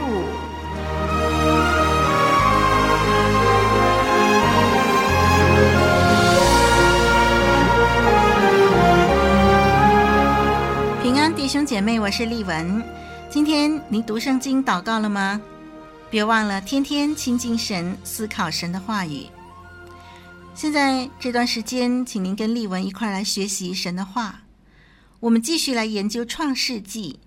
[11.51, 12.81] 兄姐妹，我是丽文。
[13.29, 15.41] 今天您读圣经祷告了吗？
[16.09, 19.27] 别忘了天天亲近神，思考神的话语。
[20.55, 24.43] 现在这段时间，请您跟丽文一块来学习神的话。
[25.19, 27.19] 我们继续来研究创世纪。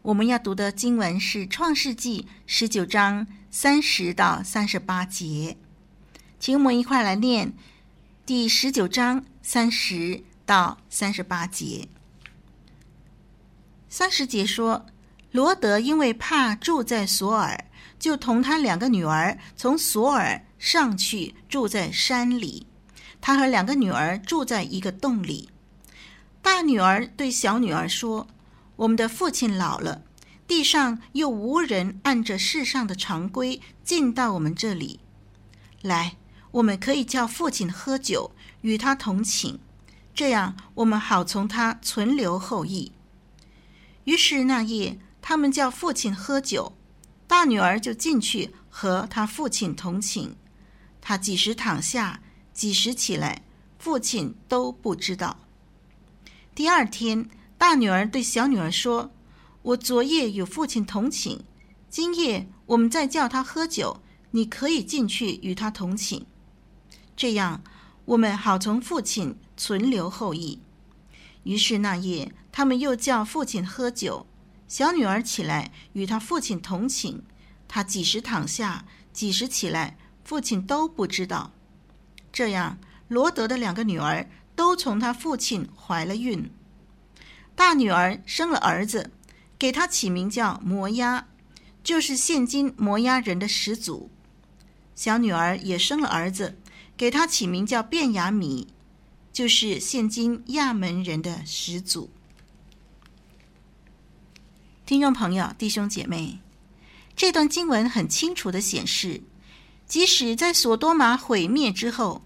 [0.00, 5.58] 我们要读的经文是创世纪十九章三十到三十八节。
[6.40, 7.52] 请我们一块来念
[8.24, 11.88] 第十九章三十到三十八节。
[13.98, 14.84] 三十节说，
[15.32, 17.64] 罗德因为怕住在索尔，
[17.98, 22.66] 就同他两个女儿从索尔上去住在山里。
[23.22, 25.48] 他和两个女儿住在一个洞里。
[26.42, 28.26] 大女儿对小女儿说
[28.76, 30.02] ：“我们的父亲老了，
[30.46, 35.00] 地上又无人按着世上的常规进到我们这里。
[35.80, 36.16] 来，
[36.50, 39.58] 我们可以叫父亲喝酒，与他同寝，
[40.14, 42.92] 这样我们好从他存留后裔。”
[44.06, 46.72] 于是那夜，他们叫父亲喝酒，
[47.26, 50.36] 大女儿就进去和他父亲同寝。
[51.00, 52.20] 他几时躺下，
[52.52, 53.42] 几时起来，
[53.78, 55.38] 父亲都不知道。
[56.54, 57.28] 第二天，
[57.58, 59.10] 大女儿对小女儿说
[59.62, 61.44] ：“我昨夜与父亲同寝，
[61.90, 64.00] 今夜我们再叫他喝酒，
[64.30, 66.24] 你可以进去与他同寝，
[67.16, 67.62] 这样
[68.04, 70.60] 我们好从父亲存留后裔。”
[71.46, 74.26] 于是那夜，他们又叫父亲喝酒。
[74.66, 77.22] 小女儿起来与他父亲同寝，
[77.68, 81.52] 他几时躺下，几时起来，父亲都不知道。
[82.32, 86.50] 这样，罗德的两个女儿都从他父亲怀了孕。
[87.54, 89.12] 大女儿生了儿子，
[89.56, 91.28] 给他起名叫摩押，
[91.84, 94.10] 就是现今摩押人的始祖。
[94.96, 96.58] 小女儿也生了儿子，
[96.96, 98.66] 给他起名叫便雅米。
[99.36, 102.08] 就是现今亚门人的始祖。
[104.86, 106.38] 听众朋友、弟兄姐妹，
[107.14, 109.20] 这段经文很清楚的显示，
[109.86, 112.22] 即使在索多玛毁灭之后，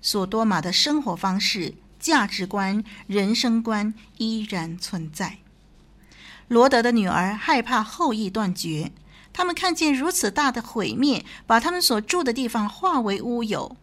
[0.00, 5.40] 索多玛的生活方式、价值观、人生观依然存在。
[6.46, 8.92] 罗德的女儿害怕后裔断绝，
[9.32, 13.76] 他们看见如此大的毁灭，把他们所住的地方化为乌有。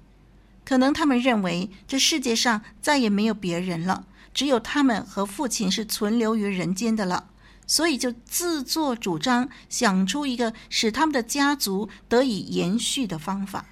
[0.64, 7.30] 可能他们认为这世界上再也没有别人了，只有他们和父亲是存留于人间的了，
[7.68, 13.66] 所以就自作主张想出一个使他们的家族得以延续的方法。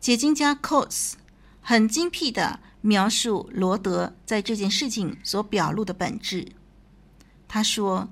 [0.00, 1.16] 解经家 c o s
[1.60, 6.52] 很精辟的描述罗德在这件事情所表露的本质。
[7.48, 8.08] 他说：“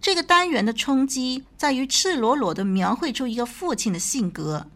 [0.00, 4.66] 这个单元的冲击在于赤裸裸的描绘出一个父亲的性格。”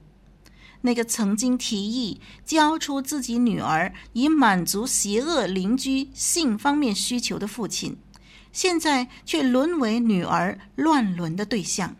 [0.86, 7.96] 那个曾经提议交出自己女儿以满足邪恶邻居性方面需求的父亲，
[8.52, 11.96] 现在却沦为女儿乱伦的对象。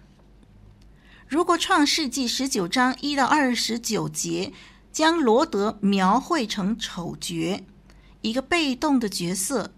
[1.27, 4.53] 如果创世纪十九章一到二十九节
[4.93, 7.65] 将罗德描绘成丑角，
[8.21, 9.73] 一个被动的角色，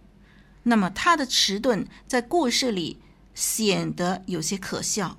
[0.64, 2.98] 那么他的迟钝在故事里
[3.34, 5.16] 显得有些可笑。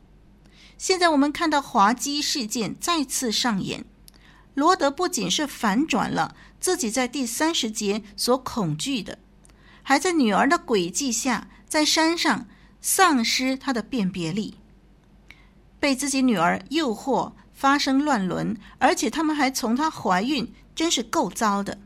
[0.79, 3.83] 现在我们看到滑稽事件再次上演，
[4.53, 9.19] 罗德不仅是反转了自己在第三十节所恐惧的，
[9.83, 12.47] 还在女儿的诡计下，在山上
[12.79, 14.55] 丧失他的辨别力，
[15.81, 21.77] 被自己女儿诱惑发生乱伦，而且他们还从她怀孕，真是够糟的。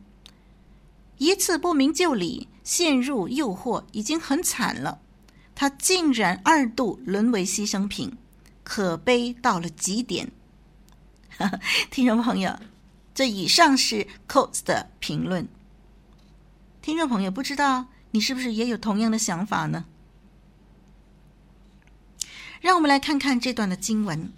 [1.17, 4.99] 一次不明就里，陷入诱惑已经很惨了，
[5.55, 8.15] 他竟然二度沦为牺牲品。
[8.63, 10.31] 可悲到了极点。
[11.89, 12.59] 听众朋友，
[13.13, 15.47] 这以上是 Coates 的评论。
[16.81, 19.85] 听众朋友，不知道你是不是也有同样的想法呢？
[22.61, 24.31] 让我们来看看这段的经文。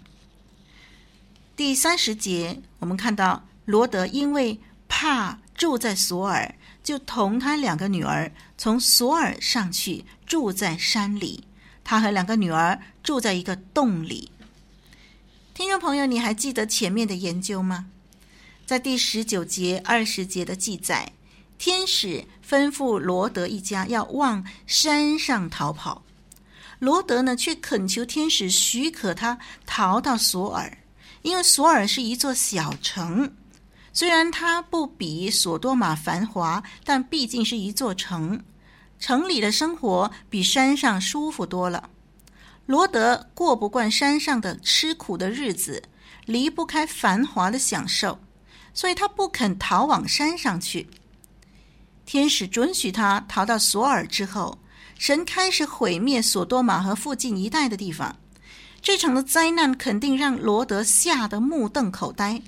[1.54, 11.44] 第三十节，我们看到罗德因为怕住在索尔，就同他两个女儿从索尔上去住在山里。
[11.86, 14.32] 他和两个女儿住在一个洞里。
[15.54, 17.86] 听众朋友，你还记得前面的研究吗？
[18.66, 21.12] 在第十九节、二十节的记载，
[21.58, 26.02] 天使吩咐罗德一家要往山上逃跑。
[26.80, 30.76] 罗德呢，却恳求天使许可他逃到索尔，
[31.22, 33.32] 因为索尔是一座小城，
[33.92, 38.42] 虽然它不比索多玛繁华，但毕竟是一座城。
[38.98, 41.90] 城里的生活比山上舒服多了。
[42.66, 45.82] 罗德过不惯山上的吃苦的日子，
[46.24, 48.18] 离不开繁华的享受，
[48.74, 50.88] 所以他不肯逃往山上去。
[52.04, 54.58] 天使准许他逃到索尔之后，
[54.98, 58.16] 神开始毁灭索多玛和附近一带的地方。
[58.82, 62.40] 这场的灾难肯定让罗德吓得目瞪口呆，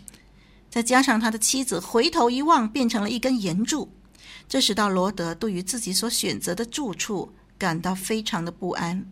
[0.71, 3.93] 再加上他的妻子回头一望，变成了一根岩柱。
[4.49, 9.05] 这使到罗德对于自己所选择的住处感到非常的不安，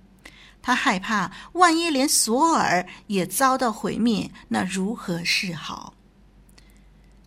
[0.62, 5.92] 他害怕万一连索尔也遭到毁灭，那如何是好？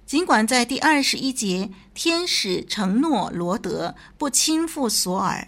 [0.08, 5.48] 尽管在第二十一节，天使承诺罗德不倾覆索尔，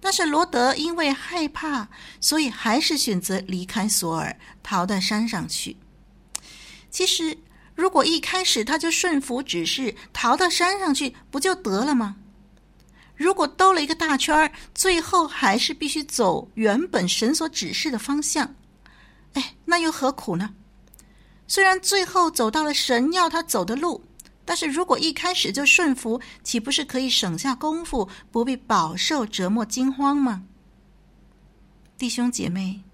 [0.00, 1.88] 但是罗德因为害怕，
[2.20, 5.76] 所以还是选择离开索尔，逃到山上去。
[6.90, 7.38] 其实。
[7.82, 12.14] 如果一开始他就顺服指示，逃到山上去，不就得了吗？
[13.16, 18.54] 如果兜了一个大圈，最后还是必须走原本神所指示的方向，
[19.32, 20.54] 哎，那又何苦呢？
[21.48, 24.04] 虽然最后走到了神要他走的路，
[24.44, 30.44] 但是如果一开始就顺服，岂不是可以省下功夫，不必饱受折磨惊慌吗？
[31.98, 32.84] 弟兄姐妹，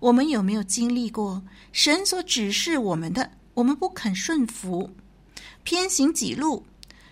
[0.00, 1.42] 我们有没有经历过
[1.72, 3.30] 神所指示我们的？
[3.54, 4.90] 我们不肯顺服，
[5.62, 6.64] 偏行己路，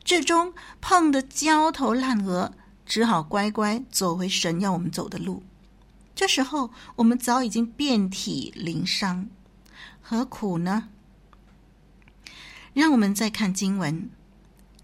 [0.04, 2.52] 最终碰得焦头烂额，
[2.86, 5.42] 只好乖乖走回神要我们走的路。
[6.14, 9.28] 这时候，我们早已经遍体鳞伤，
[10.00, 10.88] 何苦呢？
[12.72, 14.10] 让我们再看经文，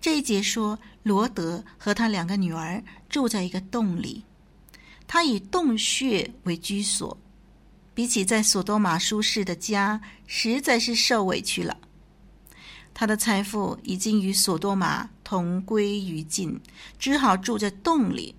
[0.01, 4.25] 这一节说，罗德和他两个女儿住在一个洞里，
[5.07, 7.17] 他以洞穴为居所。
[7.97, 11.79] 比起在索多玛舒适的家，实在是受委屈了。
[12.93, 16.61] 他的财富已经与索多玛同归于尽，
[16.99, 18.35] 只好住在洞里。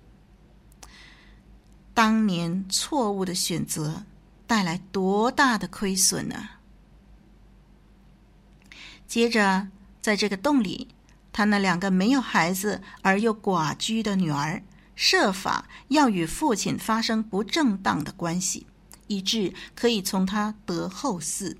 [1.92, 4.04] 当年错误的选择
[4.46, 6.60] 带来多大的亏损啊！
[9.08, 9.66] 接着，
[10.00, 10.86] 在这个洞里，
[11.32, 14.62] 他那两个没有孩子而又寡居的女儿，
[14.94, 18.68] 设法要与父亲发生不正当的关系。
[19.08, 21.56] 以致可以从他得后嗣。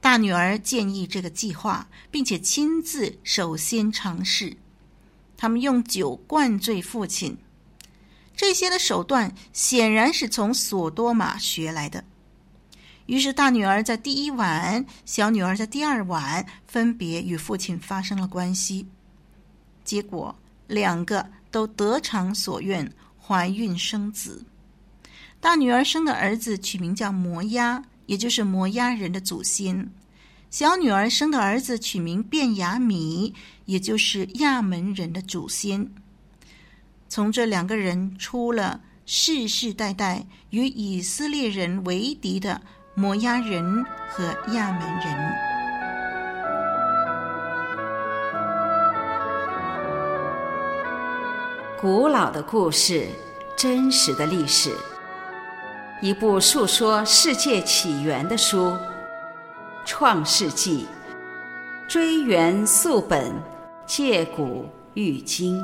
[0.00, 4.56] 大女儿建议这个计划，并且亲自首先尝试。
[5.36, 7.36] 他们用酒灌醉父亲，
[8.36, 12.04] 这些的手段显然是从索多玛学来的。
[13.06, 18.86] 于是大女儿在第一晚，小女儿在第二晚，分别与父亲发生了关系。
[19.84, 20.34] 结果
[20.66, 24.44] 两个都得偿所愿，怀孕生子。
[25.44, 29.90] 大女儿生的儿子取名叫摩押，也就是摩押人的祖先；
[30.50, 33.30] 小女儿生的儿子取名便雅悯，
[33.66, 35.86] 也就是亚门人的祖先。
[37.10, 42.58] 从这两个人出了世世代代与以色列人为敌的
[42.94, 44.24] 摩押人和
[44.54, 45.34] 亚门人。
[51.78, 53.06] 古老的故事，
[53.54, 54.74] 真实的历史。
[56.00, 58.66] 一部述说世界起源的书，
[59.86, 60.86] 《创世纪》，
[61.90, 63.32] 追源溯本，
[63.86, 65.62] 借古喻今。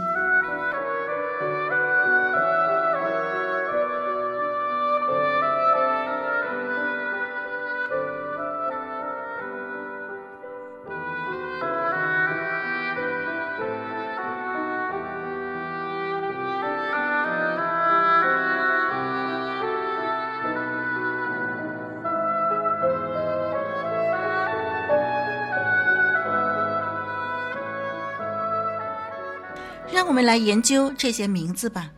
[30.11, 31.93] 我们来研究这些名字吧。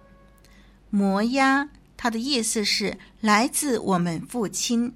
[0.90, 4.92] 摩押，它的意思是来自我们父亲。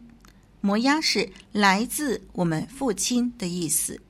[0.60, 4.02] 摩押是来自我们父亲的意思。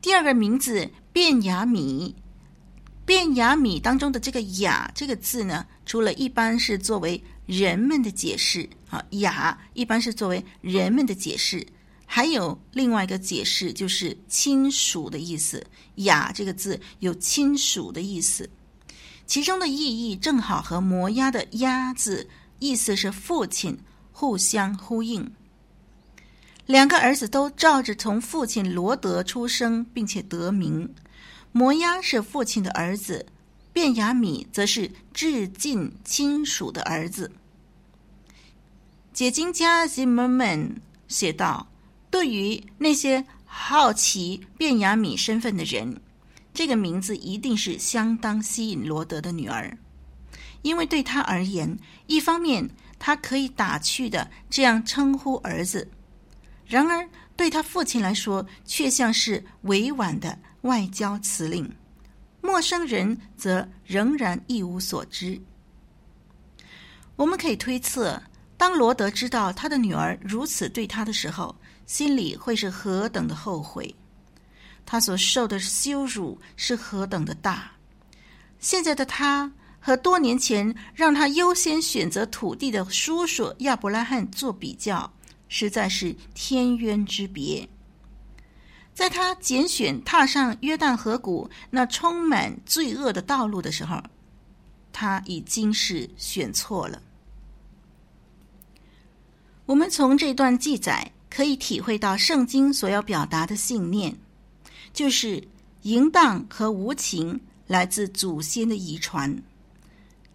[0.00, 2.16] 第二个名字变雅米，
[3.04, 11.66] 变雅米当中的这个雅这个字呢，除了一般是作为人们的解释啊，雅一般是作为人们的解释，
[12.06, 15.64] 还有另外一个解释就是亲属的意思。
[15.96, 18.48] 雅这个字有亲属的意思，
[19.26, 23.78] 其中的意义正好和摩押的押字意思是父亲
[24.12, 25.32] 互相呼应。
[26.66, 30.94] 两个儿子都照着从父亲罗德出生，并且得名。
[31.52, 33.26] 摩押是父亲的儿子，
[33.72, 37.30] 便雅米则是至近亲属的儿子。
[39.12, 41.68] 解经家 Zimmerman 写道
[42.14, 46.00] ：“对于那些好奇便雅米身份的人，
[46.52, 49.76] 这个名字一定是相当吸引罗德的女儿，
[50.62, 55.90] 因为对他而言，一方面他可以打趣的这样称呼儿子。”
[56.64, 57.04] 然而，
[57.34, 61.64] 对他父亲来说，却像是委婉的外交辞令；
[62.40, 65.36] 陌生人则仍然一无所知。
[67.16, 68.22] 我们可以推测，
[68.56, 71.52] 当罗德知道他的女儿如此对他的时候，
[71.86, 73.94] 心里会是何等的后悔，
[74.86, 77.72] 他所受的羞辱是何等的大。
[78.58, 85.12] 现在的他和多年前让他优先选择土地的叔叔亚伯拉罕做比较。
[85.46, 87.68] 实在是天渊之别。
[88.92, 94.02] 在他拣选踏上约旦河谷那充满罪恶的道路的时候，
[94.92, 97.00] 他已经是选错了。
[99.66, 104.14] 我们从这段记载可以体会到圣经所要表达的信念，
[104.92, 105.42] 就是
[105.82, 109.42] 淫荡和无情来自祖先的遗传。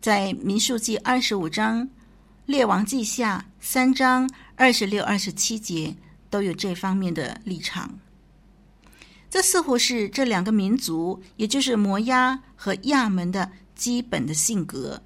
[0.02, 1.88] 在民数记二十五章、
[2.46, 4.30] 列王记下三章。
[4.58, 5.96] 二十六、二十七节
[6.30, 7.98] 都有这方面的立场。
[9.30, 15.02] 这似乎是这两个民族，也就是摩押和亚门的基本的性格。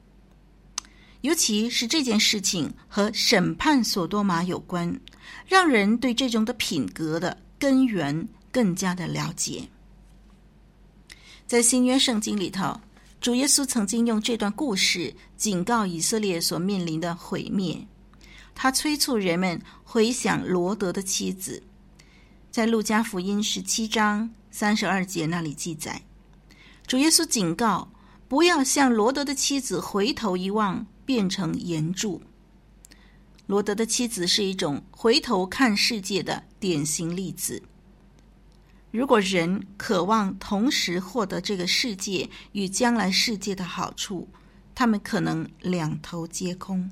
[1.24, 5.00] 尤其是这件事情和审判所多玛有关，
[5.48, 9.66] 让人对这种的品格的根源更加的了解。
[11.48, 12.78] 在新约圣经里头，
[13.22, 17.88] 主耶稣曾经用这段故事警告以色列所面临的毁灭。
[18.54, 21.64] 他催促人们回想罗德的妻子，
[22.52, 26.02] 在路加福音十七章三十二节那里记载，
[26.86, 27.90] 主耶稣警告
[28.28, 32.22] 不要向罗德的妻子回头一望变成岩柱。
[33.46, 37.62] 罗德的妻子是一种回头看世界的典型例子。
[38.90, 44.28] 如果人渴望同时获得这个世界与将来世界的好处，
[44.76, 46.90] 他们可能两头皆空。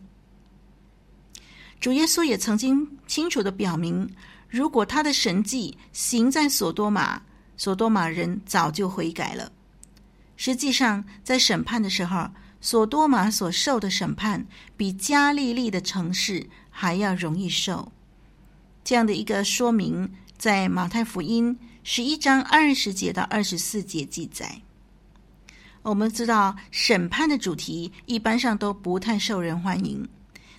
[1.79, 4.09] 主耶稣也曾经清楚地表明，
[4.49, 7.21] 如果他的神迹行在所多玛，
[7.55, 9.51] 所多玛人早就悔改了。
[10.35, 12.29] 实际上，在审判的时候，
[12.61, 14.45] 所多玛所受的审判
[14.77, 17.91] 比加利利的城市还要容易受。
[18.83, 24.61] 这样的一个说明，在马太福音十一章二十节到二十四节记载。
[25.81, 30.07] 我们知道，审判的主题一般上都不太受人欢迎。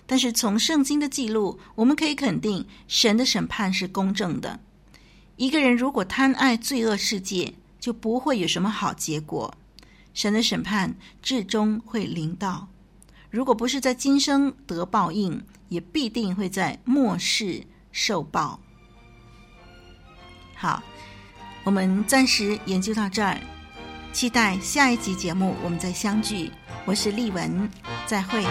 [0.05, 4.59] 但是从圣经的记录，我们可以肯定，神的审判是公正的。
[5.37, 9.53] 一个人如果贪爱罪恶世界，就不会有什么好结果。
[10.13, 12.67] 神的审判至终会临到，
[13.29, 18.59] 如果不是在今生得报应，也必定会在末世受报。
[20.55, 20.81] 好，
[21.63, 23.39] 我们暂时研究到这儿，
[24.11, 26.51] 期待下一集节目我们再相聚。
[26.85, 27.69] 我是丽文，
[28.05, 28.45] 再会。